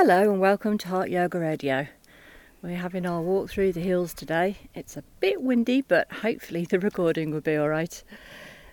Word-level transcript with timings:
Hello 0.00 0.30
and 0.30 0.38
welcome 0.38 0.78
to 0.78 0.86
Heart 0.86 1.10
Yoga 1.10 1.40
Radio. 1.40 1.88
We're 2.62 2.76
having 2.76 3.04
our 3.04 3.20
walk 3.20 3.50
through 3.50 3.72
the 3.72 3.80
hills 3.80 4.14
today. 4.14 4.56
It's 4.72 4.96
a 4.96 5.02
bit 5.18 5.42
windy, 5.42 5.80
but 5.80 6.08
hopefully 6.12 6.64
the 6.64 6.78
recording 6.78 7.32
will 7.32 7.40
be 7.40 7.58
alright. 7.58 8.04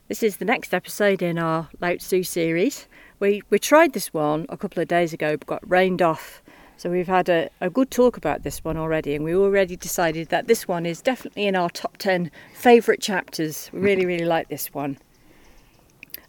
This 0.08 0.22
is 0.22 0.38
the 0.38 0.46
next 0.46 0.72
episode 0.72 1.24
in 1.24 1.40
our 1.40 1.68
Lao 1.82 1.96
Tzu 1.96 2.22
series. 2.22 2.88
We, 3.20 3.42
we 3.50 3.58
tried 3.58 3.94
this 3.94 4.14
one 4.14 4.46
a 4.50 4.56
couple 4.56 4.84
of 4.84 4.88
days 4.88 5.14
ago, 5.14 5.36
but 5.36 5.48
got 5.48 5.68
rained 5.68 6.04
off. 6.04 6.44
So 6.78 6.92
we've 6.92 7.08
had 7.08 7.28
a, 7.28 7.50
a 7.60 7.72
good 7.72 7.90
talk 7.90 8.18
about 8.18 8.44
this 8.44 8.64
one 8.64 8.78
already, 8.78 9.16
and 9.16 9.26
we 9.26 9.34
already 9.34 9.76
decided 9.76 10.30
that 10.30 10.46
this 10.46 10.68
one 10.68 10.86
is 10.86 11.02
definitely 11.02 11.48
in 11.48 11.56
our 11.56 11.72
top 11.72 11.98
10 11.98 12.30
favourite 12.54 13.02
chapters. 13.02 13.72
We 13.74 13.80
really, 13.80 14.06
really 14.06 14.26
like 14.26 14.50
this 14.50 14.76
one. 14.76 15.00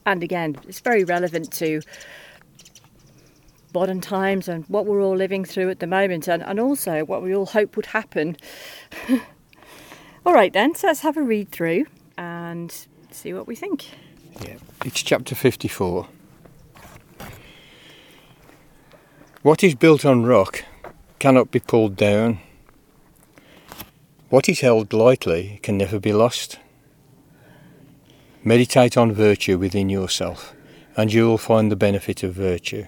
And 0.06 0.22
again, 0.22 0.56
it's 0.66 0.80
very 0.80 1.04
relevant 1.04 1.52
to 1.54 1.82
modern 3.76 4.00
times 4.00 4.48
and 4.48 4.64
what 4.68 4.86
we're 4.86 5.02
all 5.02 5.14
living 5.14 5.44
through 5.44 5.68
at 5.68 5.80
the 5.80 5.86
moment, 5.86 6.26
and, 6.26 6.42
and 6.42 6.58
also 6.58 7.04
what 7.04 7.22
we 7.22 7.36
all 7.36 7.44
hope 7.44 7.76
would 7.76 7.84
happen. 7.84 8.34
all 10.24 10.32
right, 10.32 10.54
then, 10.54 10.74
so 10.74 10.86
let's 10.86 11.00
have 11.00 11.18
a 11.18 11.22
read 11.22 11.50
through 11.50 11.84
and 12.16 12.86
see 13.10 13.34
what 13.34 13.46
we 13.46 13.54
think. 13.54 13.90
Yeah, 14.40 14.56
it's 14.82 15.02
chapter 15.02 15.34
54. 15.34 16.08
What 19.42 19.62
is 19.62 19.74
built 19.74 20.06
on 20.06 20.24
rock 20.24 20.64
cannot 21.18 21.50
be 21.50 21.60
pulled 21.60 21.96
down. 21.96 22.38
What 24.30 24.48
is 24.48 24.60
held 24.60 24.94
lightly 24.94 25.60
can 25.62 25.76
never 25.76 26.00
be 26.00 26.14
lost. 26.14 26.58
Meditate 28.42 28.96
on 28.96 29.12
virtue 29.12 29.58
within 29.58 29.90
yourself, 29.90 30.54
and 30.96 31.12
you 31.12 31.26
will 31.26 31.36
find 31.36 31.70
the 31.70 31.76
benefit 31.76 32.22
of 32.22 32.32
virtue. 32.32 32.86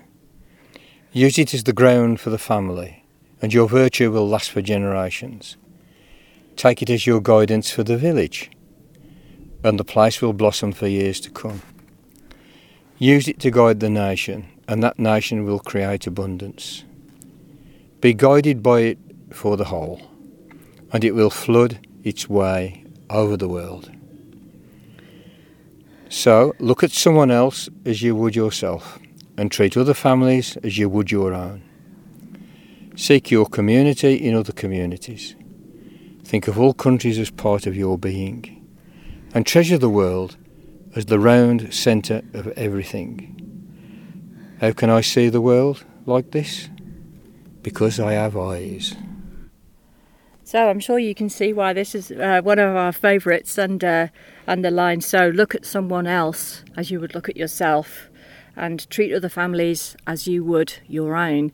Use 1.13 1.39
it 1.39 1.55
as 1.55 1.65
the 1.65 1.73
ground 1.73 2.21
for 2.21 2.29
the 2.29 2.37
family, 2.37 3.03
and 3.41 3.55
your 3.55 3.67
virtue 3.67 4.11
will 4.11 4.29
last 4.29 4.51
for 4.51 4.61
generations. 4.61 5.57
Take 6.55 6.83
it 6.83 6.91
as 6.91 7.07
your 7.07 7.23
guidance 7.23 7.71
for 7.71 7.83
the 7.83 7.97
village, 7.97 8.51
and 9.65 9.79
the 9.79 9.85
place 9.85 10.21
will 10.21 10.35
blossom 10.35 10.73
for 10.73 10.87
years 10.87 11.19
to 11.21 11.31
come. 11.31 11.63
Use 12.99 13.27
it 13.27 13.41
to 13.41 13.51
guide 13.51 13.81
the 13.81 13.89
nation, 13.89 14.49
and 14.69 14.83
that 14.83 14.99
nation 14.99 15.47
will 15.47 15.61
create 15.61 16.07
abundance. 16.07 16.85
Be 18.03 18.13
guided 18.13 18.63
by 18.63 18.81
it 18.81 18.99
for 19.33 19.57
the 19.57 19.65
whole, 19.65 20.03
and 20.93 21.05
it 21.05 21.15
will 21.15 21.31
flood 21.31 21.87
its 22.05 22.29
way 22.29 22.85
over 23.09 23.37
the 23.37 23.49
world. 23.49 23.91
So 26.11 26.55
look 26.59 26.83
at 26.83 26.91
someone 26.91 27.31
else 27.31 27.71
as 27.87 28.03
you 28.03 28.15
would 28.15 28.37
yourself, 28.37 28.99
and 29.39 29.53
treat 29.53 29.77
other 29.77 29.95
families 29.95 30.57
as 30.59 30.77
you 30.77 30.89
would 30.89 31.13
your 31.13 31.33
own. 31.33 31.63
Seek 32.97 33.31
your 33.31 33.47
community 33.47 34.17
in 34.17 34.35
other 34.35 34.53
communities. 34.53 35.37
Think 36.25 36.49
of 36.49 36.59
all 36.59 36.75
countries 36.75 37.19
as 37.21 37.31
part 37.31 37.65
of 37.65 37.77
your 37.77 37.97
being, 37.97 38.67
and 39.33 39.47
treasure 39.47 39.79
the 39.79 39.89
world 39.89 40.37
as 40.97 41.07
the 41.07 41.21
round 41.21 41.73
centre 41.73 42.23
of 42.35 42.49
everything. 42.49 43.37
How 44.61 44.73
can 44.73 44.91
I 44.91 45.03
see 45.03 45.29
the 45.29 45.41
world 45.41 45.85
like 46.05 46.33
this? 46.33 46.69
Because 47.63 48.01
I 48.01 48.15
have 48.15 48.37
eyes. 48.37 48.97
So 50.43 50.69
I'm 50.69 50.81
sure 50.81 50.99
you 50.99 51.15
can 51.15 51.29
see 51.29 51.53
why 51.53 51.75
this 51.75 51.95
is 51.95 52.11
uh, 52.11 52.41
one 52.43 52.59
of 52.59 52.75
our 52.75 52.91
favourites 52.91 53.57
and 53.59 53.85
uh, 53.85 54.09
underlined. 54.47 55.05
So 55.05 55.29
look 55.29 55.55
at 55.55 55.65
someone 55.65 56.07
else 56.07 56.65
as 56.77 56.91
you 56.91 56.99
would 57.01 57.15
look 57.15 57.29
at 57.29 57.37
yourself, 57.37 58.08
and 58.59 58.89
treat 58.91 59.15
other 59.15 59.29
families 59.31 59.97
as 60.07 60.27
you 60.27 60.45
would 60.45 60.75
your 60.89 61.17
own. 61.17 61.53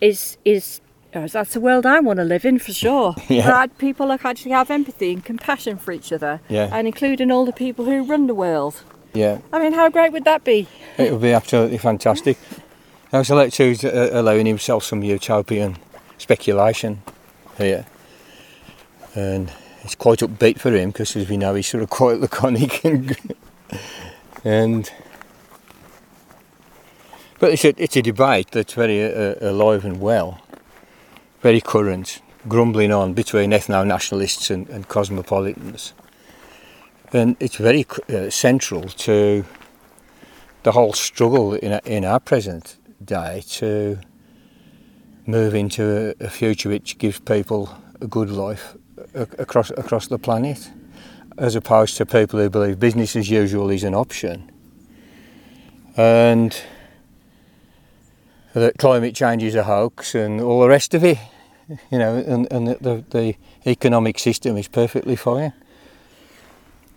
Is 0.00 0.38
is 0.44 0.80
that's 1.12 1.54
the 1.54 1.60
world 1.60 1.86
I 1.86 2.00
want 2.00 2.18
to 2.18 2.24
live 2.24 2.44
in 2.44 2.58
for 2.58 2.72
sure. 2.72 3.14
Yeah. 3.28 3.66
People 3.78 4.12
actually 4.12 4.50
have 4.50 4.70
empathy 4.70 5.12
and 5.12 5.24
compassion 5.24 5.78
for 5.78 5.92
each 5.92 6.12
other, 6.12 6.40
Yeah. 6.48 6.68
and 6.72 6.86
including 6.86 7.30
all 7.30 7.46
the 7.46 7.52
people 7.52 7.84
who 7.84 8.02
run 8.04 8.26
the 8.26 8.34
world. 8.34 8.82
Yeah, 9.14 9.38
I 9.50 9.58
mean, 9.60 9.72
how 9.72 9.88
great 9.88 10.12
would 10.12 10.24
that 10.24 10.44
be? 10.44 10.66
it 10.98 11.10
would 11.12 11.22
be 11.22 11.32
absolutely 11.32 11.78
fantastic. 11.78 12.36
I 13.12 13.18
was 13.18 13.30
like 13.30 13.52
to 13.54 13.74
uh, 13.84 14.20
allowing 14.20 14.44
himself 14.46 14.84
some 14.84 15.02
utopian 15.02 15.76
speculation 16.18 17.00
here, 17.56 17.86
and 19.14 19.50
it's 19.84 19.94
quite 19.94 20.18
upbeat 20.18 20.58
for 20.58 20.70
him 20.70 20.90
because, 20.90 21.16
as 21.16 21.28
we 21.30 21.36
know, 21.38 21.54
he's 21.54 21.66
sort 21.68 21.82
of 21.82 21.88
quite 21.88 22.20
laconic 22.20 22.84
and 22.84 23.16
and. 24.44 24.90
But 27.38 27.52
it's 27.52 27.64
a 27.64 27.74
it's 27.76 27.96
a 27.96 28.02
debate 28.02 28.50
that's 28.52 28.72
very 28.72 29.04
uh, 29.04 29.34
alive 29.40 29.84
and 29.84 30.00
well, 30.00 30.40
very 31.42 31.60
current, 31.60 32.22
grumbling 32.48 32.92
on 32.92 33.12
between 33.12 33.50
ethno 33.50 33.86
nationalists 33.86 34.50
and, 34.50 34.68
and 34.70 34.88
cosmopolitans, 34.88 35.92
and 37.12 37.36
it's 37.38 37.56
very 37.56 37.86
uh, 38.08 38.30
central 38.30 38.82
to 38.82 39.44
the 40.62 40.72
whole 40.72 40.94
struggle 40.94 41.54
in 41.54 41.72
our, 41.72 41.80
in 41.84 42.04
our 42.04 42.20
present 42.20 42.78
day 43.04 43.42
to 43.46 43.98
move 45.26 45.54
into 45.54 46.14
a, 46.20 46.24
a 46.24 46.30
future 46.30 46.70
which 46.70 46.96
gives 46.98 47.20
people 47.20 47.68
a 48.00 48.06
good 48.06 48.30
life 48.30 48.76
across 49.14 49.70
across 49.72 50.08
the 50.08 50.18
planet, 50.18 50.70
as 51.36 51.54
opposed 51.54 51.98
to 51.98 52.06
people 52.06 52.40
who 52.40 52.48
believe 52.48 52.80
business 52.80 53.14
as 53.14 53.28
usual 53.28 53.68
is 53.68 53.84
an 53.84 53.94
option, 53.94 54.50
and 55.98 56.62
that 58.60 58.78
climate 58.78 59.14
change 59.14 59.42
is 59.42 59.54
a 59.54 59.64
hoax 59.64 60.14
and 60.14 60.40
all 60.40 60.60
the 60.62 60.68
rest 60.68 60.94
of 60.94 61.04
it, 61.04 61.18
you 61.90 61.98
know, 61.98 62.16
and, 62.16 62.50
and 62.50 62.68
the, 62.68 63.04
the, 63.10 63.34
economic 63.66 64.18
system 64.18 64.56
is 64.56 64.68
perfectly 64.68 65.16
fine. 65.16 65.52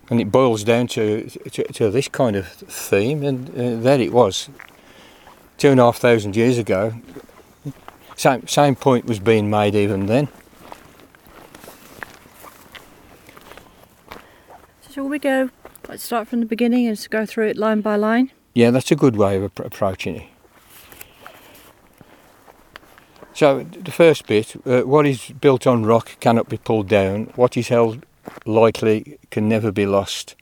And 0.09 0.21
it 0.21 0.31
boils 0.31 0.63
down 0.63 0.87
to, 0.87 1.27
to, 1.27 1.63
to 1.63 1.89
this 1.89 2.07
kind 2.07 2.35
of 2.35 2.47
theme, 2.47 3.23
and 3.23 3.49
uh, 3.49 3.81
there 3.81 3.99
it 3.99 4.13
was. 4.13 4.49
Two 5.57 5.71
and 5.71 5.79
a 5.79 5.83
half 5.83 5.97
thousand 5.97 6.35
years 6.35 6.57
ago, 6.57 6.93
same, 8.15 8.47
same 8.47 8.75
point 8.75 9.05
was 9.05 9.19
being 9.19 9.49
made 9.49 9.75
even 9.75 10.05
then. 10.05 10.27
So 14.81 14.91
shall 14.91 15.09
we 15.09 15.19
go? 15.19 15.49
Let's 15.87 16.03
start 16.03 16.27
from 16.27 16.39
the 16.39 16.45
beginning 16.45 16.87
and 16.87 17.07
go 17.09 17.25
through 17.25 17.47
it 17.47 17.57
line 17.57 17.81
by 17.81 17.95
line. 17.95 18.31
Yeah, 18.53 18.71
that's 18.71 18.91
a 18.91 18.95
good 18.95 19.15
way 19.15 19.37
of 19.37 19.43
approaching 19.57 20.17
it. 20.17 20.27
So, 23.39 23.63
the 23.63 23.91
first 23.91 24.27
bit 24.27 24.53
uh, 24.65 24.81
what 24.81 25.05
is 25.05 25.29
built 25.29 25.65
on 25.65 25.85
rock 25.85 26.19
cannot 26.19 26.49
be 26.49 26.57
pulled 26.57 26.89
down, 26.89 27.31
what 27.37 27.55
is 27.55 27.69
held 27.69 28.05
lightly 28.45 29.17
can 29.31 29.47
never 29.47 29.71
be 29.71 29.85
lost. 29.85 30.35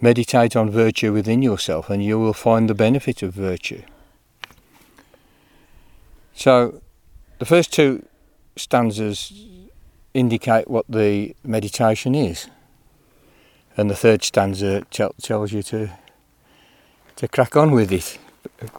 Meditate 0.00 0.54
on 0.54 0.70
virtue 0.70 1.12
within 1.12 1.42
yourself, 1.42 1.90
and 1.90 2.04
you 2.04 2.16
will 2.16 2.32
find 2.32 2.70
the 2.70 2.76
benefit 2.76 3.24
of 3.24 3.34
virtue. 3.34 3.82
So, 6.32 6.80
the 7.40 7.44
first 7.44 7.72
two 7.72 8.06
stanzas 8.54 9.32
indicate 10.14 10.70
what 10.70 10.84
the 10.88 11.34
meditation 11.42 12.14
is, 12.14 12.48
and 13.76 13.90
the 13.90 13.96
third 13.96 14.22
stanza 14.22 14.82
tell, 14.92 15.12
tells 15.20 15.50
you 15.50 15.64
to 15.64 15.90
to 17.16 17.26
crack 17.26 17.56
on 17.56 17.72
with 17.72 17.90
it 17.90 18.16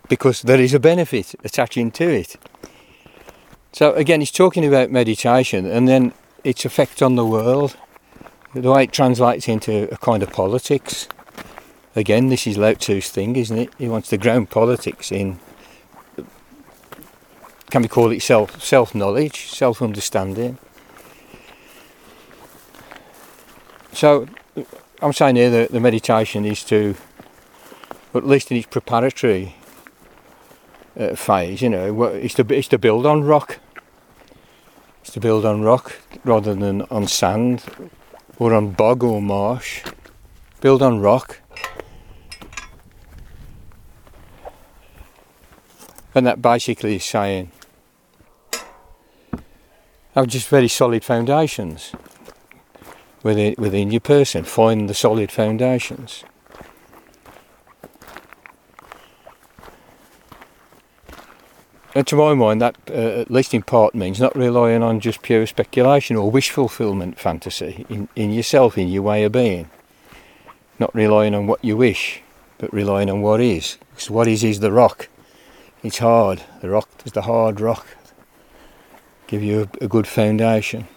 because 0.07 0.43
there 0.43 0.61
is 0.61 0.73
a 0.73 0.79
benefit 0.79 1.35
attaching 1.43 1.91
to 1.91 2.05
it. 2.05 2.37
So 3.71 3.93
again, 3.93 4.21
he's 4.21 4.31
talking 4.31 4.65
about 4.65 4.91
meditation 4.91 5.65
and 5.65 5.87
then 5.87 6.13
its 6.43 6.65
effect 6.65 7.01
on 7.01 7.15
the 7.15 7.25
world, 7.25 7.77
the 8.53 8.71
way 8.71 8.83
it 8.83 8.91
translates 8.91 9.47
into 9.47 9.91
a 9.91 9.97
kind 9.97 10.23
of 10.23 10.31
politics. 10.31 11.07
Again, 11.95 12.29
this 12.29 12.47
is 12.47 12.57
Lao 12.57 12.73
Tzu's 12.73 13.09
thing, 13.09 13.35
isn't 13.35 13.57
it? 13.57 13.73
He 13.77 13.87
wants 13.87 14.09
to 14.09 14.17
ground 14.17 14.49
politics 14.49 15.11
in, 15.11 15.39
can 17.69 17.81
we 17.81 17.87
call 17.87 18.11
it 18.11 18.21
self 18.21 18.63
self 18.63 18.95
knowledge, 18.95 19.47
self 19.47 19.81
understanding. 19.81 20.57
So 23.91 24.27
I'm 25.01 25.13
saying 25.13 25.35
here 25.35 25.49
that 25.49 25.71
the 25.71 25.79
meditation 25.79 26.45
is 26.45 26.63
to, 26.65 26.95
at 28.13 28.25
least 28.25 28.51
in 28.51 28.57
its 28.57 28.67
preparatory 28.67 29.55
uh, 30.97 31.15
phase, 31.15 31.61
you 31.61 31.69
know, 31.69 32.03
it's 32.03 32.33
to 32.35 32.45
it's 32.53 32.67
to 32.69 32.77
build 32.77 33.05
on 33.05 33.23
rock. 33.23 33.59
It's 35.01 35.11
to 35.11 35.19
build 35.19 35.45
on 35.45 35.61
rock 35.61 35.99
rather 36.23 36.53
than 36.53 36.81
on 36.83 37.07
sand 37.07 37.63
or 38.39 38.53
on 38.53 38.71
bog 38.71 39.03
or 39.03 39.21
marsh. 39.21 39.83
Build 40.61 40.81
on 40.81 40.99
rock. 40.99 41.41
And 46.15 46.25
that 46.25 46.41
basically 46.41 46.95
is 46.95 47.05
saying 47.05 47.51
have 50.15 50.27
just 50.27 50.47
very 50.47 50.67
solid 50.67 51.03
foundations 51.03 51.91
within 53.21 53.53
within 53.59 53.91
your 53.91 54.01
person. 54.01 54.43
Find 54.43 54.89
the 54.89 54.95
solid 54.95 55.31
foundations. 55.31 56.23
And 61.97 62.05
to 62.05 62.15
my 62.15 62.35
mind, 62.35 62.61
that, 62.61 62.77
uh, 62.91 63.21
at 63.21 63.31
least 63.31 63.55
in 63.55 63.63
part, 63.63 63.95
means 63.95 64.19
not 64.19 64.35
relying 64.35 64.83
on 64.83 64.99
just 64.99 65.23
pure 65.23 65.47
speculation 65.47 66.15
or 66.15 66.29
wish 66.29 66.51
fulfillment 66.51 67.17
fantasy 67.17 67.87
in, 67.89 68.07
in 68.15 68.29
yourself, 68.29 68.77
in 68.77 68.87
your 68.87 69.01
way 69.01 69.23
of 69.23 69.31
being. 69.31 69.67
Not 70.77 70.93
relying 70.93 71.33
on 71.33 71.47
what 71.47 71.65
you 71.65 71.75
wish, 71.75 72.21
but 72.59 72.71
relying 72.71 73.09
on 73.09 73.23
what 73.23 73.41
is. 73.41 73.79
Because 73.89 74.11
what 74.11 74.27
is 74.27 74.43
is 74.43 74.59
the 74.59 74.71
rock. 74.71 75.09
It's 75.81 75.97
hard. 75.97 76.43
The 76.61 76.69
rock 76.69 76.87
is 77.03 77.13
the 77.13 77.23
hard 77.23 77.59
rock. 77.59 77.87
Give 79.25 79.41
you 79.41 79.61
a, 79.81 79.85
a 79.85 79.87
good 79.87 80.05
foundation. 80.05 80.87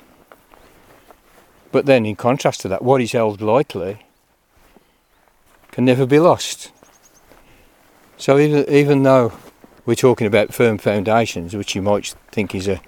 But 1.73 1.87
then, 1.87 2.05
in 2.05 2.15
contrast 2.15 2.61
to 2.61 2.69
that, 2.69 2.83
what 2.83 3.01
is 3.01 3.13
held 3.13 3.41
lightly 3.41 4.05
can 5.71 5.87
never 5.87 6.05
be 6.05 6.19
lost. 6.19 6.73
So 8.19 8.39
even 8.39 8.69
even 8.69 9.03
though 9.03 9.33
we're 9.87 9.95
talking 9.95 10.27
about 10.27 10.55
firm 10.55 10.79
foundations, 10.79 11.55
which 11.55 11.75
you 11.75 11.83
might 11.83 12.15
think 12.31 12.55
is 12.55 12.69
a, 12.69 12.81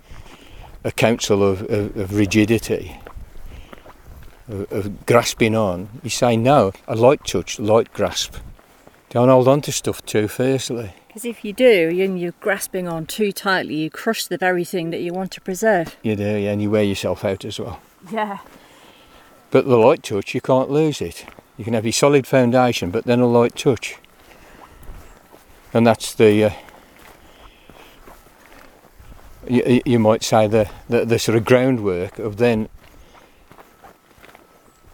a 0.85 0.93
counsel 0.93 1.43
of, 1.43 1.63
of, 1.63 1.97
of 1.97 2.15
rigidity, 2.15 3.01
of, 4.49 4.71
of, 4.73 5.07
grasping 5.07 5.55
on. 5.55 5.89
You 6.03 6.11
say 6.11 6.37
no, 6.37 6.73
a 6.87 6.95
light 6.95 7.25
touch, 7.25 7.59
light 7.59 7.93
grasp. 7.93 8.37
Don't 9.11 9.29
hold 9.29 9.49
on 9.49 9.61
to 9.63 9.73
stuff 9.73 10.05
too 10.05 10.29
fiercely. 10.29 10.95
Because 11.09 11.25
if 11.27 11.45
you 11.45 11.53
do, 11.53 11.91
and 12.01 12.19
you're 12.19 12.33
grasping 12.41 12.89
on 12.89 13.05
too 13.05 13.33
tightly, 13.33 13.75
you 13.75 13.91
crush 13.91 14.27
the 14.27 14.39
very 14.39 14.65
thing 14.65 14.91
that 14.91 15.01
you 15.01 15.13
want 15.13 15.31
to 15.33 15.41
preserve. 15.43 15.97
You 16.03 16.17
do, 16.17 16.23
yeah, 16.23 16.53
and 16.53 16.63
you 16.63 16.71
wear 16.71 16.83
yourself 16.83 17.25
out 17.25 17.45
as 17.45 17.61
well. 17.61 17.81
Yeah. 18.11 18.39
But 19.51 19.67
the 19.67 19.77
light 19.77 20.03
touch, 20.03 20.35
you 20.35 20.41
can't 20.41 20.71
lose 20.71 21.03
it. 21.03 21.27
You 21.59 21.65
can 21.65 21.75
have 21.75 21.85
your 21.85 21.93
solid 21.93 22.27
foundation, 22.27 22.91
but 22.91 23.05
then 23.05 23.21
a 23.21 23.27
light 23.27 23.55
touch. 23.55 23.99
And 25.75 25.87
that's 25.87 26.15
the 26.15 26.45
uh, 26.45 26.51
you, 29.49 29.83
you 29.85 29.99
might 29.99 30.23
say 30.23 30.47
the, 30.47 30.71
the, 30.89 31.05
the 31.05 31.19
sort 31.19 31.37
of 31.37 31.45
groundwork 31.45 32.19
of 32.19 32.37
then 32.37 32.69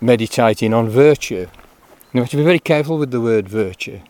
meditating 0.00 0.72
on 0.72 0.88
virtue. 0.88 1.46
You 2.12 2.20
have 2.20 2.30
to 2.30 2.36
be 2.36 2.44
very 2.44 2.58
careful 2.58 2.98
with 2.98 3.10
the 3.10 3.20
word 3.20 3.48
virtue. 3.48 4.00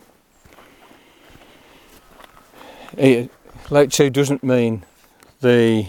Eh, 2.97 3.27
Lao 3.69 3.85
Tzu 3.85 4.09
doesn't 4.09 4.43
mean 4.43 4.85
the, 5.41 5.87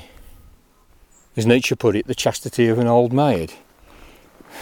as 1.36 1.46
Nietzsche 1.46 1.74
put 1.74 1.96
it, 1.96 2.06
the 2.06 2.14
chastity 2.14 2.68
of 2.68 2.78
an 2.78 2.86
old 2.86 3.12
maid. 3.12 3.54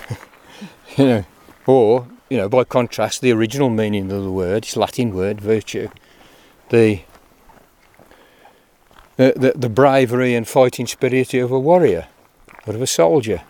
you 0.96 1.04
know, 1.04 1.24
or 1.66 2.06
you 2.28 2.36
know, 2.36 2.48
by 2.48 2.64
contrast, 2.64 3.20
the 3.20 3.32
original 3.32 3.70
meaning 3.70 4.10
of 4.12 4.22
the 4.22 4.30
word, 4.30 4.64
its 4.64 4.76
Latin 4.76 5.14
word, 5.14 5.40
virtue, 5.40 5.88
the 6.68 7.00
the, 9.18 9.32
the, 9.36 9.52
the 9.58 9.68
bravery 9.68 10.34
and 10.34 10.48
fighting 10.48 10.86
spirit 10.86 11.34
of 11.34 11.50
a 11.50 11.58
warrior 11.58 12.06
or 12.66 12.74
of 12.74 12.80
a 12.80 12.86
soldier. 12.86 13.42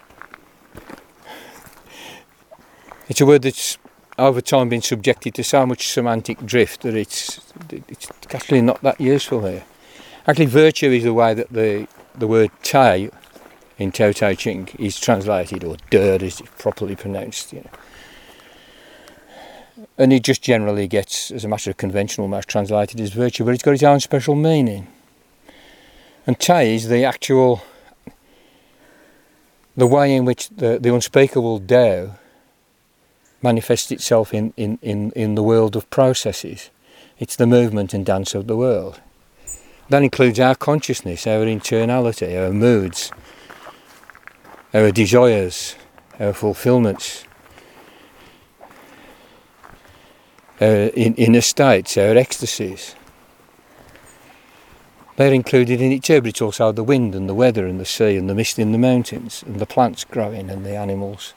It's 3.09 3.21
a 3.21 3.27
word 3.27 3.43
that's 3.43 3.79
over 4.19 4.41
time 4.41 4.71
been 4.71 4.83
subjected 4.83 5.35
to 5.35 5.45
so 5.45 5.67
much 5.67 5.89
semantic 5.89 6.45
drift 6.45 6.83
that 6.83 6.97
it's 6.97 7.41
it's 7.71 8.09
actually 8.35 8.63
not 8.63 8.83
that 8.83 9.01
useful 9.01 9.47
here. 9.47 9.65
Actually, 10.27 10.47
virtue 10.47 10.91
is 10.91 11.05
the 11.05 11.15
way 11.15 11.35
that 11.35 11.51
the 11.51 11.87
the 12.17 12.27
word 12.27 12.51
tai 12.63 13.11
in 13.79 13.93
Tao 13.93 14.13
Te 14.13 14.35
Ching 14.35 14.69
is 14.79 14.99
translated, 14.99 15.65
or 15.65 15.77
dirt 15.91 16.23
it's 16.23 16.43
properly 16.59 16.97
pronounced. 16.97 17.53
You 17.53 17.61
know. 17.61 17.71
And 19.97 20.13
it 20.13 20.25
just 20.25 20.43
generally 20.43 20.89
gets, 20.89 21.31
as 21.31 21.45
a 21.45 21.49
matter 21.49 21.71
of 21.71 21.77
conventional 21.77 22.27
matter, 22.27 22.47
translated 22.47 23.01
as 23.01 23.13
virtue, 23.13 23.45
but 23.45 23.55
it's 23.55 23.63
got 23.63 23.75
its 23.75 23.83
own 23.83 24.01
special 24.01 24.35
meaning. 24.35 24.89
And 26.29 26.39
Tai 26.39 26.65
is 26.65 26.89
the 26.89 27.07
actual, 27.07 27.63
the 29.75 29.87
way 29.87 30.15
in 30.15 30.27
which 30.27 30.51
the, 30.51 30.79
the 30.79 30.95
unspeakable 30.95 31.59
Tao 31.61 32.17
manifests 33.41 33.91
itself 33.91 34.35
in, 34.35 34.53
in, 34.55 34.79
in, 34.83 35.11
in 35.13 35.37
the 35.37 35.43
world 35.43 35.75
of 35.75 35.89
processes. 35.89 36.69
It's 37.19 37.35
the 37.35 37.47
movement 37.47 37.95
and 37.95 38.05
dance 38.05 38.35
of 38.35 38.47
the 38.47 38.59
world. 38.59 39.01
That 39.89 40.03
includes 40.03 40.39
our 40.39 40.55
consciousness, 40.55 41.27
our 41.27 41.47
internality, 41.47 42.39
our 42.39 42.53
moods, 42.53 43.11
our 44.75 44.91
desires, 44.91 45.77
our 46.21 46.35
fulfillments, 46.35 47.25
our 50.61 50.91
inner 50.95 51.41
states, 51.41 51.97
our 51.97 52.19
ecstasies. 52.19 52.95
They're 55.19 55.33
included 55.33 55.81
in 55.81 55.91
it 55.91 56.05
too, 56.05 56.21
but 56.21 56.29
it's 56.29 56.41
also 56.41 56.71
the 56.71 56.85
wind 56.85 57.13
and 57.17 57.29
the 57.29 57.35
weather 57.35 57.67
and 57.67 57.81
the 57.81 57.85
sea 57.85 58.17
and 58.17 58.31
the 58.31 58.37
mist 58.37 58.57
in 58.57 58.71
the 58.71 58.79
mountains 58.79 59.43
and 59.45 59.59
the 59.59 59.67
plants 59.67 60.05
growing 60.05 60.49
and 60.49 60.65
the 60.65 60.77
animals 60.77 61.35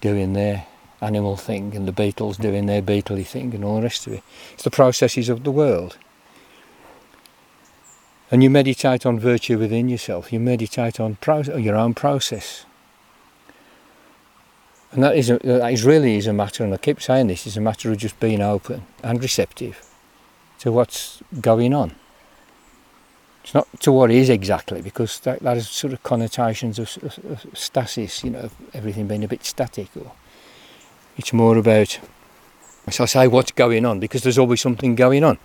doing 0.00 0.32
their 0.32 0.66
animal 1.00 1.36
thing 1.36 1.76
and 1.76 1.86
the 1.86 1.92
beetles 1.92 2.38
doing 2.38 2.66
their 2.66 2.82
beetly 2.82 3.22
thing 3.22 3.54
and 3.54 3.64
all 3.64 3.76
the 3.76 3.82
rest 3.82 4.08
of 4.08 4.14
it. 4.14 4.24
It's 4.52 4.64
the 4.64 4.72
processes 4.72 5.28
of 5.28 5.44
the 5.44 5.52
world. 5.52 5.96
And 8.32 8.42
you 8.42 8.50
meditate 8.50 9.06
on 9.06 9.20
virtue 9.20 9.60
within 9.60 9.88
yourself. 9.88 10.32
You 10.32 10.40
meditate 10.40 10.98
on 10.98 11.18
pro- 11.20 11.42
your 11.42 11.76
own 11.76 11.94
process. 11.94 12.66
And 14.90 15.04
that 15.04 15.14
is, 15.14 15.30
a, 15.30 15.38
that 15.44 15.72
is 15.72 15.84
really 15.84 16.16
is 16.16 16.26
a 16.26 16.32
matter, 16.32 16.64
and 16.64 16.74
I 16.74 16.78
keep 16.78 17.00
saying 17.00 17.28
this, 17.28 17.46
is 17.46 17.56
a 17.56 17.60
matter 17.60 17.92
of 17.92 17.98
just 17.98 18.18
being 18.18 18.42
open 18.42 18.86
and 19.04 19.22
receptive 19.22 19.86
to 20.58 20.72
what's 20.72 21.22
going 21.40 21.72
on. 21.72 21.94
It's 23.48 23.54
not 23.54 23.80
to 23.80 23.92
what 23.92 24.10
is 24.10 24.28
exactly, 24.28 24.82
because 24.82 25.20
that, 25.20 25.40
sort 25.62 25.94
of 25.94 26.02
connotations 26.02 26.78
of, 26.78 26.98
of, 27.02 27.18
of 27.30 27.58
stasis, 27.58 28.22
you 28.22 28.28
know, 28.28 28.50
everything 28.74 29.06
being 29.06 29.24
a 29.24 29.28
bit 29.28 29.42
static. 29.42 29.88
Or 29.96 30.12
it's 31.16 31.32
more 31.32 31.56
about, 31.56 31.98
as 32.86 33.00
I 33.00 33.06
say, 33.06 33.26
what's 33.26 33.52
going 33.52 33.86
on, 33.86 34.00
because 34.00 34.22
there's 34.22 34.36
always 34.36 34.60
something 34.60 34.94
going 34.94 35.24
on. 35.24 35.38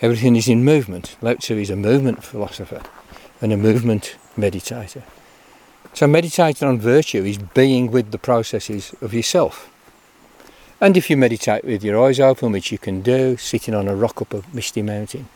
Everything 0.00 0.34
is 0.34 0.48
in 0.48 0.64
movement. 0.64 1.18
Lao 1.20 1.34
Tzu 1.34 1.58
is 1.58 1.68
a 1.68 1.76
movement 1.76 2.24
philosopher 2.24 2.80
and 3.42 3.52
a 3.52 3.58
movement 3.58 4.16
meditator. 4.34 5.02
So 5.92 6.06
meditating 6.06 6.66
on 6.66 6.80
virtue 6.80 7.22
is 7.22 7.36
being 7.36 7.90
with 7.90 8.12
the 8.12 8.18
processes 8.18 8.94
of 9.02 9.12
yourself. 9.12 9.70
And 10.80 10.96
if 10.96 11.10
you 11.10 11.18
meditate 11.18 11.66
with 11.66 11.84
your 11.84 12.02
eyes 12.02 12.18
open, 12.18 12.52
which 12.52 12.72
you 12.72 12.78
can 12.78 13.02
do, 13.02 13.36
sitting 13.36 13.74
on 13.74 13.88
a 13.88 13.94
rock 13.94 14.22
up 14.22 14.32
a 14.32 14.42
misty 14.54 14.80
mountain, 14.80 15.28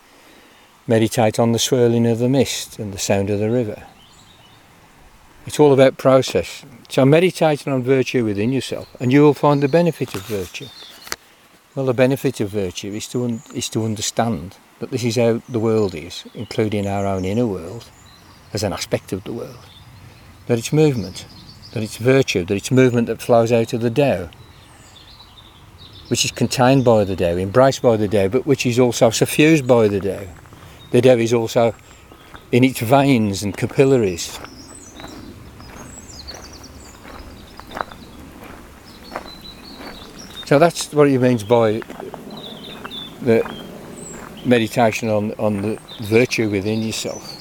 meditate 0.88 1.38
on 1.38 1.52
the 1.52 1.58
swirling 1.58 2.06
of 2.06 2.18
the 2.18 2.30
mist 2.30 2.78
and 2.78 2.92
the 2.94 2.98
sound 2.98 3.28
of 3.28 3.38
the 3.38 3.50
river. 3.50 3.82
It's 5.46 5.60
all 5.60 5.74
about 5.74 5.98
process. 5.98 6.64
So 6.88 7.04
meditating 7.04 7.72
on 7.72 7.82
virtue 7.82 8.24
within 8.24 8.52
yourself, 8.52 8.88
and 8.98 9.12
you 9.12 9.20
will 9.20 9.34
find 9.34 9.62
the 9.62 9.68
benefit 9.68 10.14
of 10.14 10.22
virtue. 10.22 10.66
Well, 11.74 11.86
the 11.86 11.94
benefit 11.94 12.40
of 12.40 12.48
virtue 12.48 12.92
is 12.92 13.06
to 13.08 13.24
un- 13.24 13.42
is 13.54 13.68
to 13.70 13.84
understand 13.84 14.56
that 14.80 14.90
this 14.90 15.04
is 15.04 15.16
how 15.16 15.42
the 15.48 15.60
world 15.60 15.94
is, 15.94 16.24
including 16.34 16.86
our 16.86 17.06
own 17.06 17.24
inner 17.24 17.46
world, 17.46 17.84
as 18.54 18.62
an 18.62 18.72
aspect 18.72 19.12
of 19.12 19.24
the 19.24 19.32
world. 19.32 19.68
That 20.46 20.58
it's 20.58 20.72
movement, 20.72 21.26
that 21.72 21.82
it's 21.82 21.98
virtue, 21.98 22.44
that 22.46 22.56
it's 22.56 22.70
movement 22.70 23.06
that 23.08 23.20
flows 23.20 23.52
out 23.52 23.74
of 23.74 23.82
the 23.82 23.90
Tao, 23.90 24.30
which 26.08 26.24
is 26.24 26.30
contained 26.30 26.84
by 26.84 27.04
the 27.04 27.16
Tao, 27.16 27.36
embraced 27.36 27.82
by 27.82 27.96
the 27.96 28.08
Tao, 28.08 28.28
but 28.28 28.46
which 28.46 28.64
is 28.64 28.78
also 28.78 29.10
suffused 29.10 29.66
by 29.66 29.88
the 29.88 30.00
Tao 30.00 30.26
the 30.90 31.00
Tao 31.00 31.16
is 31.16 31.32
also 31.32 31.74
in 32.50 32.64
its 32.64 32.80
veins 32.80 33.42
and 33.42 33.56
capillaries. 33.56 34.38
So 40.46 40.58
that's 40.58 40.92
what 40.94 41.08
he 41.08 41.18
means 41.18 41.44
by 41.44 41.82
the 43.20 43.42
meditation 44.46 45.10
on, 45.10 45.32
on 45.32 45.60
the 45.60 45.78
virtue 46.00 46.48
within 46.48 46.80
yourself. 46.80 47.37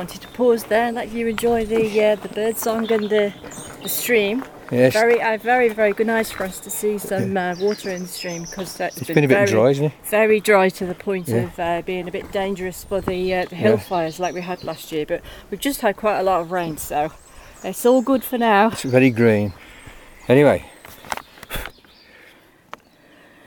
Wanted 0.00 0.22
to 0.22 0.28
pause 0.28 0.64
there 0.64 0.86
and 0.86 0.96
let 0.96 1.12
you 1.12 1.26
enjoy 1.26 1.62
the 1.66 1.84
uh, 2.02 2.16
the 2.16 2.28
bird 2.30 2.56
song 2.56 2.90
and 2.90 3.10
the, 3.10 3.34
the 3.82 3.88
stream. 3.88 4.42
Yes. 4.72 4.94
Very, 4.94 5.20
uh, 5.20 5.36
very, 5.36 5.68
very 5.68 5.92
good. 5.92 6.06
Nice 6.06 6.30
for 6.30 6.44
us 6.44 6.58
to 6.60 6.70
see 6.70 6.96
some 6.96 7.36
uh, 7.36 7.54
water 7.60 7.90
in 7.90 8.02
the 8.04 8.08
stream 8.08 8.44
because 8.44 8.80
it's, 8.80 8.96
it's 8.96 9.06
been, 9.08 9.16
been, 9.16 9.24
a 9.24 9.28
bit 9.28 9.34
very, 9.34 9.46
dry, 9.46 9.68
isn't 9.70 9.84
it? 9.84 9.92
Very 10.04 10.40
dry 10.40 10.70
to 10.70 10.86
the 10.86 10.94
point 10.94 11.28
yeah. 11.28 11.36
of 11.36 11.60
uh, 11.60 11.82
being 11.82 12.08
a 12.08 12.10
bit 12.10 12.32
dangerous 12.32 12.82
for 12.82 13.02
the, 13.02 13.34
uh, 13.34 13.44
the 13.44 13.56
hill 13.56 13.72
yeah. 13.72 13.78
fires 13.78 14.18
like 14.18 14.32
we 14.32 14.40
had 14.40 14.64
last 14.64 14.90
year. 14.90 15.04
But 15.04 15.20
we've 15.50 15.60
just 15.60 15.82
had 15.82 15.98
quite 15.98 16.18
a 16.18 16.22
lot 16.22 16.40
of 16.40 16.50
rain, 16.50 16.78
so 16.78 17.12
it's 17.62 17.84
all 17.84 18.00
good 18.00 18.24
for 18.24 18.38
now. 18.38 18.68
It's 18.68 18.84
very 18.84 19.10
green. 19.10 19.52
Anyway, 20.28 20.64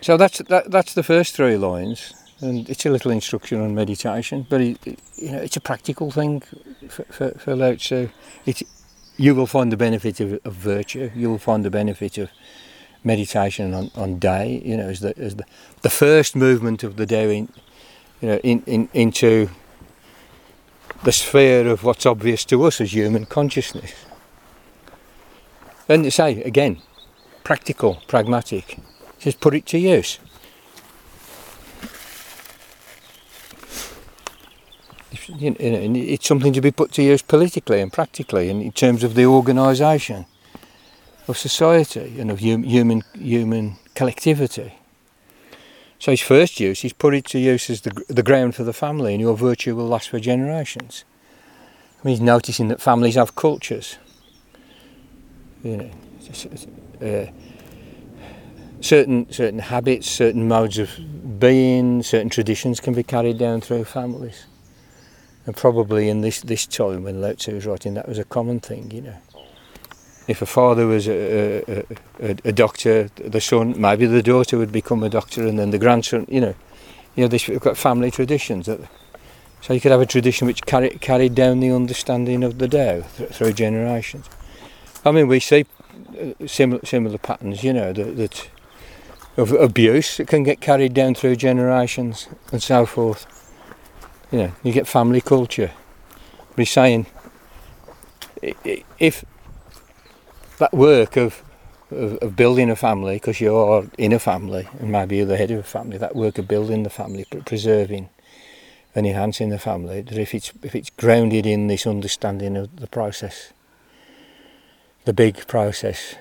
so 0.01 0.17
that's 0.17 0.37
that, 0.49 0.69
that's 0.69 0.93
the 0.93 1.03
first 1.03 1.35
three 1.35 1.57
lines, 1.57 2.13
and 2.43 2.69
it's 2.69 2.85
a 2.85 2.89
little 2.89 3.11
instruction 3.11 3.61
on 3.61 3.73
meditation, 3.73 4.45
but 4.49 4.61
it, 4.61 4.77
it, 4.85 4.99
you 5.15 5.31
know 5.31 5.39
it's 5.39 5.55
a 5.55 5.61
practical 5.61 6.11
thing 6.11 6.41
for, 6.89 7.03
for, 7.05 7.31
for 7.31 7.55
Lao 7.55 7.73
Tzu. 7.73 8.09
It's, 8.45 8.63
you 9.17 9.33
will 9.35 9.47
find 9.47 9.71
the 9.71 9.77
benefit 9.77 10.19
of, 10.19 10.39
of 10.45 10.53
virtue. 10.53 11.09
You 11.15 11.29
will 11.29 11.37
find 11.37 11.63
the 11.63 11.69
benefit 11.69 12.17
of 12.17 12.29
meditation 13.03 13.73
on, 13.73 13.91
on 13.95 14.19
day. 14.19 14.61
You 14.65 14.77
know, 14.77 14.89
as 14.89 14.99
the 14.99 15.17
as 15.17 15.35
the, 15.35 15.45
the 15.81 15.89
first 15.89 16.35
movement 16.35 16.83
of 16.83 16.97
the 16.97 17.05
day 17.05 17.37
in, 17.37 17.49
you 18.21 18.27
know, 18.29 18.37
in, 18.37 18.63
in 18.65 18.89
into 18.93 19.49
the 21.03 21.11
sphere 21.11 21.67
of 21.67 21.83
what's 21.83 22.05
obvious 22.05 22.45
to 22.45 22.63
us 22.63 22.81
as 22.81 22.93
human 22.93 23.25
consciousness. 23.25 23.93
And 25.89 26.03
to 26.03 26.11
say 26.11 26.41
again, 26.43 26.81
practical, 27.43 28.01
pragmatic. 28.07 28.79
Just 29.19 29.39
put 29.39 29.53
it 29.53 29.65
to 29.67 29.77
use. 29.77 30.19
You 35.27 35.51
know, 35.51 35.99
it's 35.99 36.27
something 36.27 36.53
to 36.53 36.61
be 36.61 36.71
put 36.71 36.91
to 36.93 37.03
use 37.03 37.21
politically 37.21 37.81
and 37.81 37.93
practically 37.93 38.49
and 38.49 38.61
in 38.61 38.71
terms 38.71 39.03
of 39.03 39.13
the 39.13 39.25
organisation 39.25 40.25
of 41.27 41.37
society 41.37 42.19
and 42.19 42.31
of 42.31 42.39
human 42.39 43.03
human 43.13 43.75
collectivity. 43.95 44.73
So 45.99 46.11
his 46.11 46.21
first 46.21 46.59
use, 46.59 46.81
he's 46.81 46.93
put 46.93 47.13
it 47.13 47.25
to 47.27 47.39
use 47.39 47.69
as 47.69 47.81
the, 47.81 48.03
the 48.09 48.23
ground 48.23 48.55
for 48.55 48.63
the 48.63 48.73
family, 48.73 49.13
and 49.13 49.21
your 49.21 49.37
virtue 49.37 49.73
will 49.75 49.87
last 49.87 50.09
for 50.09 50.19
generations. 50.19 51.05
I 52.03 52.07
mean, 52.07 52.15
he's 52.15 52.21
noticing 52.21 52.67
that 52.67 52.81
families 52.81 53.15
have 53.15 53.35
cultures. 53.35 53.97
You 55.63 55.77
know, 55.77 55.91
uh, 57.01 57.31
certain 58.81 59.31
certain 59.31 59.59
habits, 59.59 60.09
certain 60.09 60.47
modes 60.47 60.77
of 60.77 60.89
being, 61.39 62.03
certain 62.03 62.29
traditions 62.29 62.81
can 62.81 62.93
be 62.93 63.03
carried 63.03 63.37
down 63.37 63.61
through 63.61 63.85
families. 63.85 64.45
And 65.45 65.55
probably 65.55 66.09
in 66.09 66.21
this, 66.21 66.41
this 66.41 66.65
time 66.65 67.03
when 67.03 67.21
Lao 67.21 67.33
Tzu 67.33 67.55
was 67.55 67.65
writing, 67.65 67.95
that 67.95 68.07
was 68.07 68.17
a 68.17 68.23
common 68.23 68.59
thing, 68.59 68.91
you 68.91 69.01
know. 69.01 69.17
If 70.25 70.41
a 70.41 70.45
father 70.45 70.87
was 70.87 71.07
a, 71.09 71.85
a, 72.21 72.35
a, 72.45 72.51
doctor, 72.53 73.09
the 73.15 73.41
son, 73.41 73.79
maybe 73.79 74.05
the 74.05 74.23
daughter 74.23 74.57
would 74.57 74.71
become 74.71 75.03
a 75.03 75.09
doctor, 75.09 75.45
and 75.45 75.59
then 75.59 75.71
the 75.71 75.77
grandson, 75.77 76.25
you 76.29 76.39
know. 76.39 76.55
You 77.15 77.23
know, 77.23 77.27
this, 77.27 77.47
we've 77.47 77.59
got 77.59 77.77
family 77.77 78.09
traditions. 78.09 78.67
That, 78.67 78.79
so 79.59 79.73
you 79.73 79.81
could 79.81 79.91
have 79.91 79.99
a 79.99 80.05
tradition 80.05 80.47
which 80.47 80.61
carry, 80.65 80.91
carried 80.91 81.35
down 81.35 81.59
the 81.59 81.71
understanding 81.71 82.43
of 82.43 82.57
the 82.57 82.69
Tao 82.69 83.01
th- 83.01 83.29
through 83.31 83.53
generations. 83.53 84.29
I 85.03 85.11
mean, 85.11 85.27
we 85.27 85.41
see 85.41 85.65
uh, 86.19 86.47
similar, 86.47 86.85
similar 86.85 87.17
patterns, 87.17 87.63
you 87.63 87.73
know, 87.73 87.91
that, 87.91 88.15
that 88.15 88.49
of 89.35 89.51
abuse 89.51 90.17
that 90.17 90.27
can 90.27 90.43
get 90.43 90.61
carried 90.61 90.93
down 90.93 91.15
through 91.15 91.35
generations 91.35 92.27
and 92.51 92.61
so 92.61 92.85
forth. 92.85 93.25
You 94.33 94.39
know, 94.39 94.51
you 94.63 94.73
get 94.73 94.87
family 94.87 95.21
culture. 95.21 95.71
But 96.49 96.57
he's 96.57 96.71
saying 96.71 97.05
if 98.97 99.23
that 100.57 100.73
work 100.73 101.17
of, 101.17 101.43
of, 101.91 102.17
of 102.17 102.35
building 102.35 102.71
a 102.71 102.75
family, 102.75 103.17
because 103.17 103.39
you 103.39 103.55
are 103.55 103.83
in 103.95 104.11
a 104.11 104.17
family 104.17 104.67
and 104.79 104.91
maybe 104.91 105.17
you're 105.17 105.27
the 105.27 105.37
head 105.37 105.51
of 105.51 105.59
a 105.59 105.63
family, 105.63 105.99
that 105.99 106.15
work 106.15 106.39
of 106.39 106.47
building 106.47 106.81
the 106.81 106.89
family, 106.89 107.25
preserving 107.45 108.09
and 108.95 109.05
enhancing 109.05 109.49
the 109.49 109.59
family, 109.59 110.01
that 110.01 110.17
if 110.17 110.33
it's 110.33 110.51
if 110.63 110.73
it's 110.73 110.89
grounded 110.89 111.45
in 111.45 111.67
this 111.67 111.85
understanding 111.85 112.57
of 112.57 112.75
the 112.77 112.87
process, 112.87 113.53
the 115.05 115.13
big 115.13 115.45
process 115.45 116.15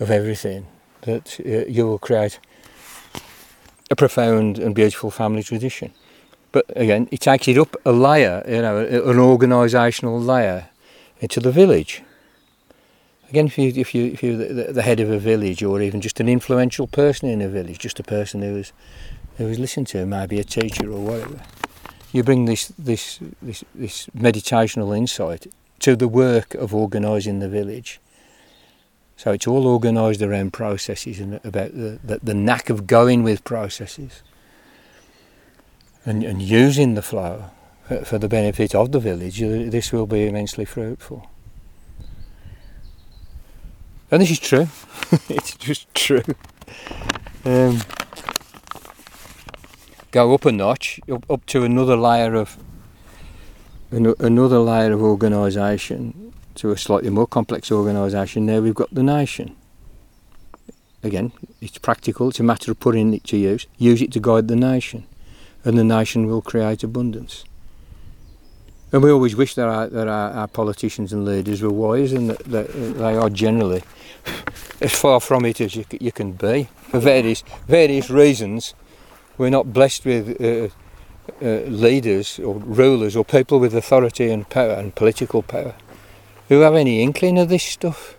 of 0.00 0.10
everything, 0.10 0.66
that 1.02 1.38
uh, 1.38 1.70
you 1.70 1.86
will 1.86 2.00
create 2.00 2.40
a 3.92 3.94
profound 3.94 4.58
and 4.58 4.74
beautiful 4.74 5.12
family 5.12 5.44
tradition. 5.44 5.92
But 6.56 6.64
again, 6.74 7.06
it 7.10 7.20
takes 7.20 7.48
it 7.48 7.58
up 7.58 7.76
a 7.84 7.92
layer, 7.92 8.42
you 8.48 8.62
know, 8.62 8.78
an 8.78 9.18
organisational 9.18 10.24
layer 10.24 10.70
into 11.20 11.38
the 11.38 11.52
village. 11.52 12.02
Again, 13.28 13.48
if 13.48 13.58
you 13.58 13.68
if 13.76 13.94
you 13.94 14.06
if 14.06 14.22
you're 14.22 14.38
the, 14.38 14.72
the, 14.72 14.80
head 14.80 14.98
of 14.98 15.10
a 15.10 15.18
village, 15.18 15.62
or 15.62 15.82
even 15.82 16.00
just 16.00 16.18
an 16.18 16.30
influential 16.30 16.86
person 16.86 17.28
in 17.28 17.42
a 17.42 17.48
village, 17.50 17.78
just 17.78 18.00
a 18.00 18.02
person 18.02 18.40
who 18.40 18.56
is 18.56 18.72
who 19.36 19.46
is 19.48 19.58
listened 19.58 19.86
to, 19.88 20.06
maybe 20.06 20.40
a 20.40 20.44
teacher 20.44 20.90
or 20.90 21.04
whatever, 21.04 21.42
you 22.10 22.22
bring 22.22 22.46
this 22.46 22.72
this 22.78 23.20
this, 23.42 23.62
this 23.74 24.06
meditational 24.16 24.96
insight 24.96 25.48
to 25.80 25.94
the 25.94 26.08
work 26.08 26.54
of 26.54 26.74
organising 26.74 27.40
the 27.40 27.50
village. 27.50 28.00
So 29.18 29.32
it's 29.32 29.46
all 29.46 29.66
organised 29.66 30.22
around 30.22 30.54
processes 30.54 31.20
and 31.20 31.34
about 31.44 31.72
the, 31.74 31.98
the, 32.02 32.20
the 32.22 32.34
knack 32.34 32.70
of 32.70 32.86
going 32.86 33.22
with 33.22 33.44
processes 33.44 34.22
and, 36.06 36.22
and 36.22 36.40
using 36.40 36.94
the 36.94 37.02
flow 37.02 37.50
for, 38.04 38.16
the 38.16 38.28
benefit 38.28 38.74
of 38.74 38.92
the 38.92 39.00
village, 39.00 39.42
uh, 39.42 39.68
this 39.68 39.92
will 39.92 40.06
be 40.06 40.26
immensely 40.26 40.64
fruitful. 40.64 41.28
And 44.10 44.22
this 44.22 44.30
is 44.30 44.38
true. 44.38 44.68
it's 45.28 45.56
just 45.56 45.92
true. 45.94 46.22
Um, 47.44 47.80
go 50.12 50.32
up 50.32 50.44
a 50.44 50.52
notch, 50.52 51.00
up, 51.10 51.28
up 51.28 51.44
to 51.46 51.64
another 51.64 51.96
layer 51.96 52.34
of 52.34 52.56
another 53.90 54.58
layer 54.58 54.92
of 54.92 55.00
organisation, 55.02 56.32
to 56.56 56.70
a 56.70 56.76
slightly 56.76 57.10
more 57.10 57.26
complex 57.26 57.70
organisation. 57.70 58.46
There 58.46 58.62
we've 58.62 58.74
got 58.74 58.92
the 58.92 59.02
nation. 59.02 59.56
Again, 61.02 61.32
it's 61.60 61.78
practical. 61.78 62.30
It's 62.30 62.40
a 62.40 62.44
matter 62.44 62.72
of 62.72 62.80
putting 62.80 63.14
it 63.14 63.24
to 63.24 63.36
use. 63.36 63.66
Use 63.78 64.02
it 64.02 64.12
to 64.12 64.20
guide 64.20 64.48
the 64.48 64.56
nation 64.56 65.06
and 65.66 65.76
the 65.76 65.84
nation 65.84 66.28
will 66.28 66.40
create 66.40 66.84
abundance. 66.84 67.44
And 68.92 69.02
we 69.02 69.10
always 69.10 69.34
wish 69.34 69.56
that 69.56 69.66
our, 69.66 69.88
that 69.88 70.06
our, 70.06 70.30
our 70.30 70.46
politicians 70.46 71.12
and 71.12 71.24
leaders 71.24 71.60
were 71.60 71.72
wise, 71.72 72.12
and 72.12 72.30
that, 72.30 72.38
that, 72.44 72.72
they 72.72 73.16
are 73.16 73.28
generally 73.28 73.82
as 74.80 74.92
far 74.92 75.20
from 75.20 75.44
it 75.44 75.60
as 75.60 75.74
you, 75.74 75.84
you 76.00 76.12
can 76.12 76.32
be. 76.32 76.68
For 76.90 77.00
various 77.00 77.42
various 77.66 78.08
reasons, 78.10 78.74
we're 79.38 79.50
not 79.50 79.72
blessed 79.72 80.04
with 80.04 80.40
uh, 80.40 80.68
uh, 81.42 81.46
leaders 81.66 82.38
or 82.38 82.54
rulers 82.54 83.16
or 83.16 83.24
people 83.24 83.58
with 83.58 83.74
authority 83.74 84.30
and 84.30 84.48
power 84.48 84.74
and 84.74 84.94
political 84.94 85.42
power 85.42 85.74
who 86.48 86.60
have 86.60 86.76
any 86.76 87.02
inkling 87.02 87.38
of 87.38 87.48
this 87.48 87.64
stuff. 87.64 88.16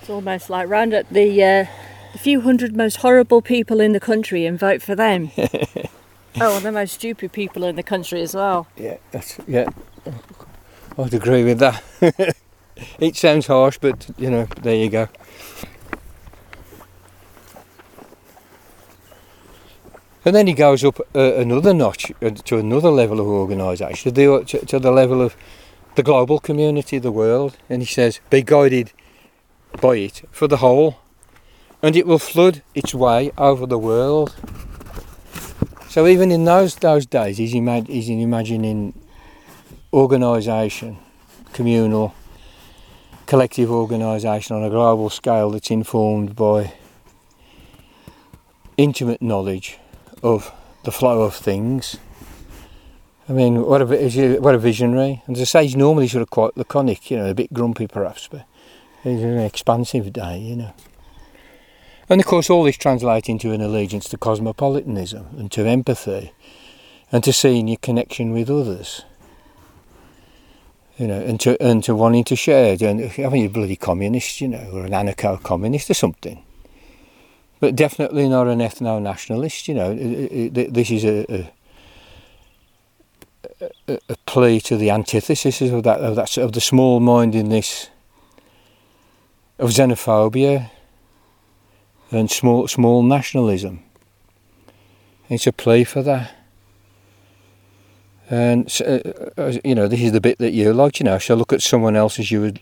It's 0.00 0.08
almost 0.08 0.48
like 0.48 0.66
round 0.70 0.94
at 0.94 1.12
the, 1.12 1.44
uh, 1.44 1.66
the 2.12 2.18
few 2.18 2.40
hundred 2.40 2.74
most 2.74 2.96
horrible 2.96 3.42
people 3.42 3.80
in 3.80 3.92
the 3.92 4.00
country 4.00 4.46
and 4.46 4.58
vote 4.58 4.80
for 4.80 4.94
them. 4.94 5.30
Oh, 6.38 6.60
the 6.60 6.72
most 6.72 6.94
stupid 6.94 7.32
people 7.32 7.64
in 7.64 7.76
the 7.76 7.82
country 7.82 8.20
as 8.20 8.34
well. 8.34 8.66
Yeah, 8.76 8.98
that's 9.10 9.38
yeah. 9.46 9.68
I'd 10.98 11.14
agree 11.14 11.44
with 11.44 11.58
that. 11.60 11.82
it 12.98 13.16
sounds 13.16 13.46
harsh, 13.46 13.78
but 13.78 14.08
you 14.18 14.30
know, 14.30 14.46
there 14.60 14.74
you 14.74 14.90
go. 14.90 15.08
And 20.26 20.34
then 20.34 20.46
he 20.46 20.54
goes 20.54 20.84
up 20.84 21.00
uh, 21.14 21.34
another 21.36 21.72
notch 21.72 22.10
uh, 22.20 22.30
to 22.30 22.58
another 22.58 22.90
level 22.90 23.20
of 23.20 23.26
organisation, 23.28 24.12
to, 24.12 24.44
to, 24.44 24.66
to 24.66 24.78
the 24.78 24.90
level 24.90 25.22
of 25.22 25.36
the 25.94 26.02
global 26.02 26.40
community, 26.40 26.98
the 26.98 27.12
world, 27.12 27.56
and 27.70 27.80
he 27.80 27.86
says, 27.86 28.20
"Be 28.28 28.42
guided 28.42 28.92
by 29.80 29.96
it 29.96 30.22
for 30.30 30.48
the 30.48 30.58
whole, 30.58 30.98
and 31.80 31.96
it 31.96 32.06
will 32.06 32.18
flood 32.18 32.62
its 32.74 32.92
way 32.94 33.30
over 33.38 33.64
the 33.66 33.78
world." 33.78 34.34
So 35.96 36.06
even 36.06 36.30
in 36.30 36.44
those 36.44 36.74
those 36.74 37.06
days, 37.06 37.38
he's, 37.38 37.54
ima- 37.54 37.80
he's 37.80 38.10
imagining 38.10 38.92
organisation, 39.94 40.98
communal, 41.54 42.14
collective 43.24 43.70
organisation 43.70 44.56
on 44.56 44.62
a 44.62 44.68
global 44.68 45.08
scale 45.08 45.50
that's 45.50 45.70
informed 45.70 46.36
by 46.36 46.74
intimate 48.76 49.22
knowledge 49.22 49.78
of 50.22 50.52
the 50.84 50.92
flow 50.92 51.22
of 51.22 51.34
things. 51.34 51.96
I 53.26 53.32
mean, 53.32 53.62
what 53.62 53.80
a, 53.80 54.38
what 54.40 54.54
a 54.54 54.58
visionary. 54.58 55.22
And 55.26 55.34
as 55.34 55.40
I 55.40 55.44
say, 55.44 55.62
he's 55.62 55.76
normally 55.76 56.08
sort 56.08 56.20
of 56.20 56.28
quite 56.28 56.58
laconic, 56.58 57.10
you 57.10 57.16
know, 57.16 57.30
a 57.30 57.34
bit 57.34 57.54
grumpy 57.54 57.86
perhaps, 57.86 58.28
but 58.28 58.44
he's 59.02 59.22
an 59.22 59.38
expansive 59.38 60.12
day, 60.12 60.40
you 60.40 60.56
know. 60.56 60.74
And 62.08 62.20
of 62.20 62.26
course, 62.26 62.48
all 62.48 62.62
this 62.62 62.76
translates 62.76 63.28
into 63.28 63.52
an 63.52 63.60
allegiance 63.60 64.08
to 64.10 64.16
cosmopolitanism 64.16 65.26
and 65.38 65.50
to 65.52 65.66
empathy 65.66 66.32
and 67.10 67.24
to 67.24 67.32
seeing 67.32 67.68
your 67.68 67.78
connection 67.78 68.32
with 68.32 68.50
others. 68.50 69.02
You 70.98 71.08
know, 71.08 71.20
and 71.20 71.38
to 71.40 71.60
and 71.62 71.84
to 71.84 71.94
wanting 71.94 72.24
to 72.24 72.36
share. 72.36 72.76
And 72.80 73.02
I 73.02 73.18
you're 73.18 73.46
a 73.46 73.48
bloody 73.48 73.76
communist, 73.76 74.40
you 74.40 74.48
know, 74.48 74.70
or 74.72 74.86
an 74.86 74.92
anarcho-communist 74.92 75.90
or 75.90 75.94
something. 75.94 76.42
But 77.60 77.76
definitely 77.76 78.28
not 78.28 78.46
an 78.46 78.60
ethno-nationalist. 78.60 79.68
You 79.68 79.74
know, 79.74 79.94
this 79.94 80.90
is 80.90 81.04
a, 81.04 81.52
a, 83.88 83.98
a 84.08 84.16
plea 84.26 84.60
to 84.60 84.76
the 84.76 84.90
antithesis 84.90 85.60
of 85.60 85.82
that 85.82 86.00
of 86.00 86.16
that 86.16 86.38
of 86.38 86.52
the 86.52 86.60
small 86.60 87.00
mindedness 87.00 87.90
of 89.58 89.70
xenophobia 89.70 90.70
and 92.10 92.30
small 92.30 92.68
small 92.68 93.02
nationalism. 93.02 93.82
It's 95.28 95.46
a 95.46 95.52
plea 95.52 95.84
for 95.84 96.02
that. 96.02 96.32
And 98.28 98.72
uh, 98.84 98.98
uh, 99.36 99.52
you 99.64 99.74
know, 99.74 99.88
this 99.88 100.00
is 100.00 100.12
the 100.12 100.20
bit 100.20 100.38
that 100.38 100.52
you 100.52 100.72
like. 100.72 101.00
You 101.00 101.04
know, 101.04 101.18
shall 101.18 101.36
look 101.36 101.52
at 101.52 101.62
someone 101.62 101.96
else 101.96 102.18
as 102.18 102.30
you 102.30 102.40
would, 102.40 102.60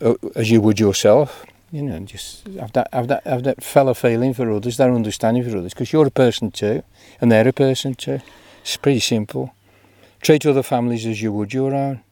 uh, 0.00 0.14
as 0.34 0.50
you 0.50 0.60
would 0.60 0.78
yourself. 0.78 1.44
You 1.72 1.82
know, 1.82 1.98
just 2.00 2.46
have 2.60 2.72
that, 2.74 2.88
have 2.92 3.08
that, 3.08 3.26
have 3.26 3.42
that 3.42 3.62
fellow 3.64 3.94
feeling 3.94 4.32
for 4.34 4.50
others, 4.50 4.76
that 4.76 4.88
understanding 4.88 5.42
for 5.42 5.58
others, 5.58 5.74
because 5.74 5.92
you're 5.92 6.06
a 6.06 6.12
person 6.12 6.52
too, 6.52 6.84
and 7.20 7.30
they're 7.30 7.48
a 7.48 7.52
person 7.52 7.94
too. 7.94 8.20
It's 8.62 8.76
pretty 8.76 9.00
simple. 9.00 9.52
Treat 10.20 10.46
other 10.46 10.62
families 10.62 11.06
as 11.06 11.20
you 11.20 11.32
would 11.32 11.52
your 11.52 11.74
own. 11.74 12.02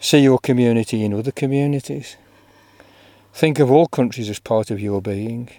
See 0.00 0.18
your 0.18 0.38
community 0.38 1.02
in 1.02 1.14
other 1.14 1.32
communities. 1.32 2.16
Think 3.34 3.58
of 3.58 3.68
all 3.68 3.88
countries 3.88 4.30
as 4.30 4.38
part 4.38 4.70
of 4.70 4.78
your 4.80 5.02
being, 5.02 5.50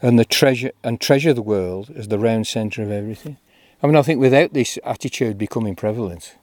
and 0.00 0.18
the 0.18 0.24
treasure 0.24 0.72
and 0.82 0.98
treasure 0.98 1.34
the 1.34 1.42
world 1.42 1.90
as 1.94 2.08
the 2.08 2.18
round 2.18 2.46
centre 2.46 2.82
of 2.82 2.90
everything. 2.90 3.36
I 3.82 3.86
mean, 3.86 3.94
I 3.94 4.00
think 4.00 4.18
without 4.20 4.54
this 4.54 4.78
attitude 4.84 5.36
becoming 5.36 5.76
prevalent, 5.76 6.36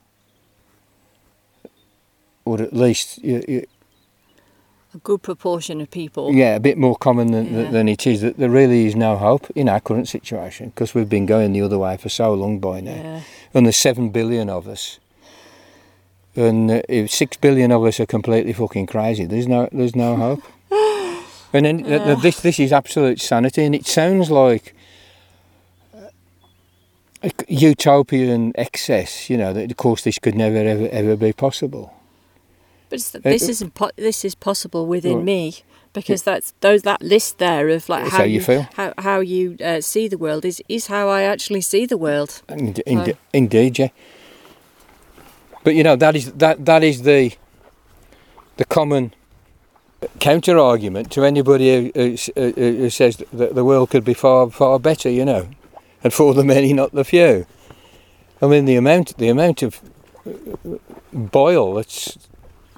or 2.45 2.61
at 2.61 2.73
least 2.73 3.17
you, 3.23 3.43
you, 3.47 3.65
a 4.93 4.99
good 4.99 5.23
proportion 5.23 5.81
of 5.81 5.89
people. 5.89 6.31
Yeah, 6.31 6.55
a 6.55 6.59
bit 6.59 6.77
more 6.77 6.95
common 6.95 7.31
than, 7.31 7.51
Yeah. 7.51 7.71
than 7.71 7.89
it 7.89 8.05
is. 8.05 8.21
That 8.21 8.37
there 8.37 8.51
really 8.51 8.85
is 8.85 8.95
no 8.95 9.17
hope 9.17 9.49
in 9.55 9.67
our 9.67 9.79
current 9.79 10.07
situation 10.07 10.69
because 10.69 10.93
we've 10.93 11.09
been 11.09 11.25
going 11.25 11.53
the 11.53 11.61
other 11.63 11.79
way 11.79 11.97
for 11.97 12.09
so 12.09 12.35
long 12.35 12.59
by 12.59 12.81
now, 12.81 12.91
Yeah. 12.91 13.21
and 13.55 13.65
there's 13.65 13.77
seven 13.77 14.09
billion 14.09 14.47
of 14.51 14.67
us, 14.67 14.99
and 16.37 16.69
uh, 16.71 16.81
if 16.89 17.11
six 17.11 17.37
billion 17.37 17.71
of 17.71 17.83
us 17.83 17.99
are 17.99 18.05
completely 18.05 18.53
fucking 18.53 18.87
crazy, 18.87 19.25
there's 19.25 19.47
no 19.47 19.67
there's 19.71 19.95
no 19.95 20.15
hope. 20.15 20.43
and 21.53 21.65
then 21.65 21.77
th- 21.83 21.87
th- 21.87 22.01
Yeah. 22.07 22.15
this 22.21 22.39
this 22.41 22.59
is 22.59 22.71
absolute 22.73 23.19
sanity, 23.21 23.63
and 23.65 23.75
it 23.75 23.85
sounds 23.85 24.29
like. 24.29 24.73
uh, 25.93 26.09
a 27.23 27.31
Utopian 27.47 28.51
excess, 28.55 29.29
you 29.29 29.37
know. 29.37 29.53
That 29.53 29.71
of 29.71 29.77
course 29.77 30.03
this 30.03 30.19
could 30.19 30.35
never 30.35 30.57
ever 30.57 30.87
ever 30.91 31.15
be 31.15 31.33
possible. 31.33 31.93
But 32.89 32.99
it's, 32.99 33.11
this 33.11 33.43
uh, 33.47 33.51
isn't. 33.51 33.73
Po- 33.73 33.91
this 33.95 34.23
is 34.25 34.35
possible 34.35 34.85
within 34.85 35.15
Right. 35.17 35.25
me 35.25 35.53
because 35.93 36.23
that's 36.23 36.53
those 36.59 36.81
that 36.83 37.01
list 37.01 37.37
there 37.37 37.69
of 37.69 37.89
like 37.89 38.03
how 38.11 38.17
how 38.17 38.23
you 38.23 38.41
feel? 38.41 38.67
how 38.75 38.93
how 38.97 39.21
you 39.21 39.55
uh, 39.63 39.81
see 39.81 40.07
the 40.09 40.17
world 40.17 40.45
is 40.45 40.61
is 40.67 40.87
how 40.87 41.07
I 41.09 41.23
actually 41.23 41.61
see 41.61 41.85
the 41.87 41.97
world. 41.97 42.29
So- 42.29 43.13
indeed, 43.33 43.79
yeah. 43.79 43.89
But 45.65 45.73
you 45.73 45.83
know 45.83 45.95
that 45.95 46.15
is 46.15 46.31
that 46.33 46.63
that 46.65 46.83
is 46.83 47.01
the 47.01 47.33
the 48.57 48.65
common 48.65 49.13
counter 50.19 50.59
argument 50.59 51.11
to 51.11 51.25
anybody 51.25 51.91
who, 51.95 52.15
who, 52.35 52.51
who 52.51 52.89
says 52.91 53.17
that 53.33 53.55
the 53.55 53.65
world 53.65 53.89
could 53.89 54.05
be 54.05 54.13
far 54.13 54.51
far 54.51 54.77
better, 54.77 55.09
you 55.09 55.25
know, 55.25 55.49
and 56.03 56.13
for 56.13 56.35
the 56.35 56.43
many, 56.43 56.71
not 56.71 56.91
the 56.91 57.03
few. 57.03 57.47
I 58.43 58.45
mean, 58.45 58.65
the 58.65 58.75
amount 58.75 59.17
the 59.17 59.27
amount 59.27 59.63
of 59.63 59.81
uh, 60.27 60.77
boil 61.11 61.73
that's 61.73 62.15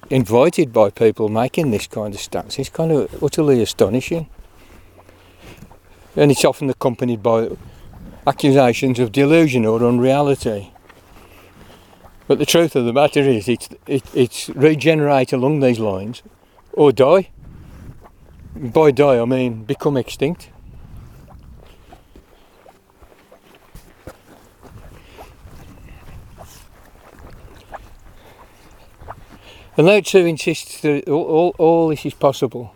invited 0.10 0.72
by 0.72 0.90
people 0.90 1.28
making 1.28 1.72
this 1.72 1.88
kind 1.88 2.14
of 2.14 2.22
stance 2.22 2.58
is 2.58 2.70
kind 2.70 2.94
of 2.94 3.22
utterly 3.22 3.62
astonishing, 3.62 4.30
and 6.16 6.32
it's 6.32 6.46
often 6.46 6.70
accompanied 6.70 7.22
by 7.22 7.50
accusations 8.26 8.98
of 8.98 9.12
delusion 9.12 9.66
or 9.66 9.84
unreality. 9.84 10.72
But 12.28 12.40
the 12.40 12.46
truth 12.46 12.76
of 12.76 12.84
the 12.84 12.92
matter 12.92 13.22
is, 13.22 13.48
it's 13.48 13.70
it, 13.88 14.04
it's 14.14 14.50
regenerate 14.50 15.32
along 15.32 15.62
these 15.62 15.80
lines, 15.80 16.24
or 16.74 16.92
die. 16.92 17.30
By 18.56 18.92
die, 18.92 19.20
I 19.20 19.26
mean 19.26 19.64
become 19.64 19.96
extinct. 19.96 20.50
And 29.78 29.86
Lao 29.86 30.02
Tzu 30.02 30.26
insists 30.26 30.82
that 30.82 31.08
all, 31.08 31.24
all, 31.24 31.56
all 31.60 31.88
this 31.90 32.04
is 32.04 32.16
possible. 32.16 32.74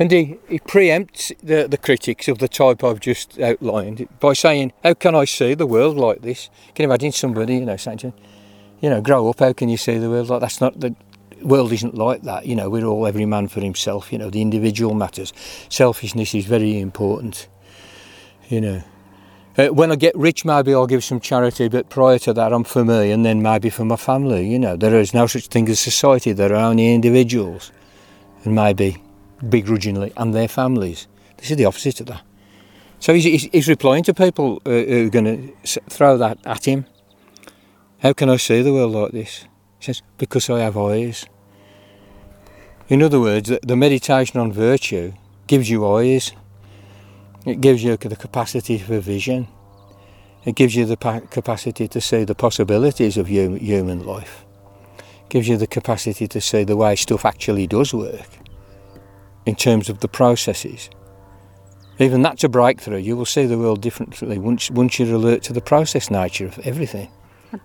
And 0.00 0.10
he, 0.10 0.38
he 0.48 0.58
preempts 0.58 1.30
the, 1.42 1.68
the 1.68 1.76
critics 1.76 2.26
of 2.26 2.38
the 2.38 2.48
type 2.48 2.82
I've 2.82 3.00
just 3.00 3.38
outlined 3.38 4.08
by 4.18 4.32
saying, 4.32 4.72
How 4.82 4.94
can 4.94 5.14
I 5.14 5.26
see 5.26 5.52
the 5.52 5.66
world 5.66 5.98
like 5.98 6.22
this? 6.22 6.48
Can 6.74 6.84
you 6.84 6.88
imagine 6.88 7.12
somebody, 7.12 7.56
you 7.56 7.66
know, 7.66 7.76
saying, 7.76 7.98
to 7.98 8.14
you, 8.80 8.88
know, 8.88 9.02
grow 9.02 9.28
up, 9.28 9.40
how 9.40 9.52
can 9.52 9.68
you 9.68 9.76
see 9.76 9.98
the 9.98 10.08
world 10.08 10.30
like 10.30 10.40
that's 10.40 10.58
not 10.58 10.80
the 10.80 10.96
world 11.42 11.70
isn't 11.72 11.94
like 11.94 12.22
that, 12.22 12.46
you 12.46 12.56
know, 12.56 12.70
we're 12.70 12.84
all 12.84 13.06
every 13.06 13.26
man 13.26 13.48
for 13.48 13.60
himself, 13.60 14.10
you 14.10 14.18
know, 14.18 14.30
the 14.30 14.40
individual 14.40 14.94
matters. 14.94 15.34
Selfishness 15.68 16.34
is 16.34 16.46
very 16.46 16.80
important, 16.80 17.48
you 18.48 18.60
know. 18.60 18.82
Uh, 19.58 19.66
when 19.68 19.92
I 19.92 19.96
get 19.96 20.16
rich, 20.16 20.46
maybe 20.46 20.72
I'll 20.72 20.86
give 20.86 21.04
some 21.04 21.20
charity, 21.20 21.68
but 21.68 21.90
prior 21.90 22.18
to 22.20 22.32
that, 22.32 22.54
I'm 22.54 22.64
for 22.64 22.84
me 22.84 23.10
and 23.10 23.24
then 23.24 23.42
maybe 23.42 23.68
for 23.68 23.84
my 23.84 23.96
family. 23.96 24.48
You 24.48 24.58
know, 24.58 24.76
there 24.76 24.98
is 24.98 25.12
no 25.12 25.26
such 25.26 25.48
thing 25.48 25.68
as 25.68 25.78
society, 25.78 26.32
there 26.32 26.54
are 26.54 26.70
only 26.70 26.94
individuals 26.94 27.70
and 28.44 28.54
maybe 28.54 28.96
begrudgingly 29.48 30.12
and 30.16 30.34
their 30.34 30.48
families. 30.48 31.06
This 31.36 31.50
is 31.50 31.56
the 31.56 31.64
opposite 31.64 32.00
of 32.00 32.06
that. 32.06 32.22
So 32.98 33.14
he's, 33.14 33.24
he's, 33.24 33.42
he's 33.44 33.68
replying 33.68 34.04
to 34.04 34.14
people 34.14 34.60
uh, 34.66 34.70
who 34.70 35.06
are 35.06 35.10
going 35.10 35.24
to 35.64 35.80
throw 35.88 36.18
that 36.18 36.38
at 36.44 36.66
him. 36.66 36.86
How 38.02 38.12
can 38.12 38.28
I 38.28 38.36
see 38.36 38.62
the 38.62 38.72
world 38.72 38.92
like 38.92 39.12
this? 39.12 39.46
He 39.78 39.86
says, 39.86 40.02
because 40.18 40.50
I 40.50 40.60
have 40.60 40.76
eyes. 40.76 41.24
In 42.88 43.02
other 43.02 43.20
words, 43.20 43.48
the, 43.48 43.60
the 43.62 43.76
meditation 43.76 44.38
on 44.38 44.52
virtue 44.52 45.14
gives 45.46 45.70
you 45.70 45.86
eyes. 45.86 46.32
It 47.46 47.62
gives 47.62 47.82
you 47.82 47.96
the 47.96 48.16
capacity 48.16 48.78
for 48.78 49.00
vision. 49.00 49.48
It 50.44 50.54
gives 50.54 50.74
you 50.74 50.84
the 50.84 50.96
pa- 50.96 51.20
capacity 51.20 51.88
to 51.88 52.00
see 52.00 52.24
the 52.24 52.34
possibilities 52.34 53.16
of 53.16 53.28
hum- 53.28 53.56
human 53.56 54.04
life. 54.04 54.44
It 54.98 55.28
gives 55.30 55.48
you 55.48 55.56
the 55.56 55.66
capacity 55.66 56.28
to 56.28 56.40
see 56.40 56.64
the 56.64 56.76
way 56.76 56.96
stuff 56.96 57.24
actually 57.24 57.66
does 57.66 57.94
work 57.94 58.39
in 59.46 59.54
terms 59.56 59.88
of 59.88 60.00
the 60.00 60.08
processes. 60.08 60.90
Even 61.98 62.22
that's 62.22 62.44
a 62.44 62.48
breakthrough. 62.48 62.96
You 62.98 63.16
will 63.16 63.26
see 63.26 63.46
the 63.46 63.58
world 63.58 63.80
differently 63.82 64.38
once, 64.38 64.70
once 64.70 64.98
you're 64.98 65.14
alert 65.14 65.42
to 65.44 65.52
the 65.52 65.60
process 65.60 66.10
nature 66.10 66.46
of 66.46 66.58
everything. 66.60 67.10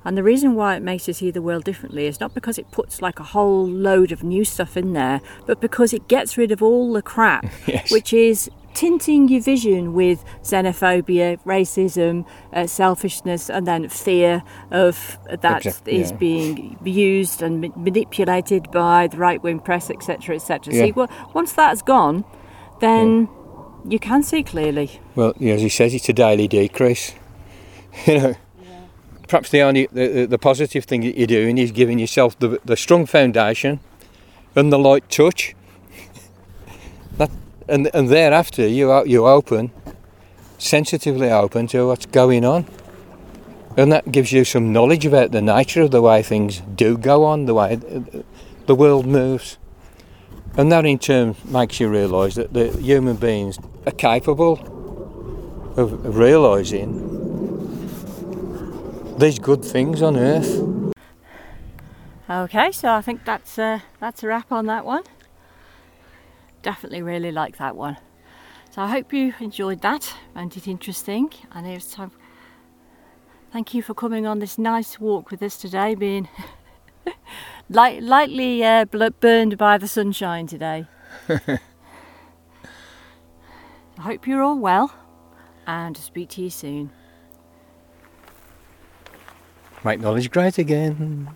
And 0.04 0.18
the 0.18 0.24
reason 0.24 0.56
why 0.56 0.76
it 0.76 0.82
makes 0.82 1.08
us 1.08 1.18
see 1.20 1.30
the 1.32 1.44
world 1.44 1.64
differently 1.64 2.08
is 2.08 2.20
not 2.20 2.34
because 2.34 2.58
it 2.58 2.70
puts 2.72 3.02
like 3.02 3.20
a 3.20 3.24
whole 3.24 3.68
load 3.68 4.12
of 4.12 4.24
new 4.24 4.44
stuff 4.44 4.76
in 4.76 4.94
there, 4.94 5.22
but 5.46 5.62
because 5.62 5.94
it 5.94 6.08
gets 6.08 6.38
rid 6.38 6.52
of 6.52 6.64
all 6.64 6.92
the 6.92 7.04
crap, 7.04 7.46
Yes. 7.68 7.92
which 7.92 8.12
is 8.12 8.50
tinting 8.76 9.28
your 9.30 9.42
vision 9.42 9.94
with 9.94 10.24
xenophobia, 10.44 11.40
racism, 11.46 12.26
uh, 12.54 12.68
selfishness, 12.68 13.50
and 13.50 13.66
then 13.66 13.90
fear 13.90 14.44
of 14.72 15.18
that 15.42 15.66
is 15.66 15.82
Exact- 15.82 15.88
yeah. 16.12 16.18
being 16.18 16.78
used 16.84 17.42
and 17.42 17.62
ma- 17.62 17.70
manipulated 17.76 18.70
by 18.72 19.08
the 19.08 19.18
right 19.18 19.42
wing 19.42 19.60
press, 19.60 19.90
etc., 19.90 20.36
etc. 20.36 20.74
Yeah. 20.74 20.86
See, 20.86 20.92
well, 20.92 21.10
once 21.34 21.54
that's 21.54 21.82
gone, 21.82 22.24
then 22.82 23.28
you 23.88 24.00
can 24.00 24.22
see 24.24 24.44
clearly. 24.44 25.00
Well, 25.16 25.34
yeah, 25.40 25.54
as 25.56 25.62
he 25.62 25.70
says, 25.70 25.94
it's 25.94 26.10
a 26.10 26.14
daily 26.14 26.48
decrease. 26.48 27.14
You 28.06 28.20
know, 28.20 28.34
perhaps 29.30 29.50
the 29.52 29.62
only 29.62 29.88
the, 29.92 30.08
the- 30.08 30.26
the 30.28 30.38
positive 30.38 30.84
thing 30.84 31.02
that 31.02 31.18
you're 31.18 31.28
doing 31.28 31.58
is 31.58 31.72
giving 31.72 31.98
yourself 31.98 32.38
the, 32.40 32.60
the 32.66 32.76
strong 32.76 33.06
foundation 33.06 33.80
and 34.56 34.72
the 34.72 34.78
light 34.78 35.10
touch. 35.10 35.56
And 37.68 37.90
and 37.94 38.10
thereafter 38.10 38.68
you 38.68 39.06
you 39.06 39.26
open, 39.28 39.72
sensitively 40.58 41.30
open 41.32 41.68
to 41.68 41.88
what's 41.88 42.06
going 42.06 42.46
on, 42.46 42.66
and 43.78 43.92
that 43.92 44.12
gives 44.12 44.32
you 44.32 44.46
some 44.46 44.72
knowledge 44.72 45.06
about 45.06 45.32
the 45.32 45.42
nature 45.42 45.82
of 45.82 45.92
the 45.92 46.02
way 46.02 46.22
things 46.22 46.62
do 46.76 46.98
go 46.98 47.24
on, 47.24 47.46
the 47.46 47.54
way 47.54 47.76
the 48.66 48.76
world 48.76 49.06
moves. 49.06 49.58
And 50.58 50.72
that 50.72 50.86
in 50.86 51.00
turn 51.00 51.36
makes 51.44 51.82
you 51.82 51.90
realise 51.90 52.36
that 52.36 52.54
the 52.54 52.72
human 52.72 53.18
beings 53.18 53.60
are 53.86 53.92
capable 53.92 54.54
of, 55.76 56.06
of 56.06 56.18
realising 56.18 57.12
these 59.18 59.38
good 59.40 59.64
things 59.64 60.02
on 60.02 60.16
earth. 60.18 60.62
Okay, 62.30 62.72
so 62.72 62.92
I 62.92 63.02
think 63.02 63.26
that's 63.26 63.60
uh, 63.60 63.80
that's 64.00 64.24
a 64.24 64.28
wrap 64.28 64.52
on 64.52 64.66
that 64.68 64.86
one. 64.86 65.04
Definitely 66.66 67.04
really 67.04 67.32
like 67.32 67.58
that 67.58 67.76
one. 67.76 67.96
So 68.72 68.82
I 68.82 68.88
hope 68.88 69.14
you 69.14 69.36
enjoyed 69.40 69.82
that, 69.82 70.12
found 70.34 70.58
it 70.58 70.68
interesting, 70.68 71.30
and 71.52 71.68
it's 71.68 71.94
time. 71.94 72.10
Thank 73.54 73.76
you 73.76 73.84
for 73.84 73.94
coming 73.94 74.26
on 74.26 74.40
this 74.40 74.58
nice 74.58 75.00
walk 75.00 75.30
with 75.30 75.44
us 75.44 75.58
today, 75.58 75.94
being 75.94 76.28
light, 77.70 78.02
lightly 78.02 78.64
uh, 78.64 78.86
bl- 78.86 79.10
burned 79.20 79.60
by 79.60 79.78
the 79.78 79.88
sunshine 79.88 80.48
today. 80.48 80.88
I 81.30 81.60
hope 84.00 84.26
you're 84.26 84.42
all 84.42 84.58
well, 84.58 84.92
and 85.68 85.96
speak 85.96 86.30
to 86.30 86.42
you 86.42 86.50
soon. 86.50 86.90
Make 89.84 90.00
knowledge 90.00 90.32
great 90.32 90.58
again. 90.58 91.30